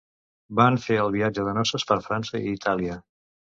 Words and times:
Van 0.59 0.77
fer 0.85 0.97
el 1.01 1.13
viatge 1.17 1.45
de 1.49 1.55
noces 1.59 1.87
per 1.93 1.99
França 2.09 2.43
i 2.43 2.57
Itàlia. 2.57 3.01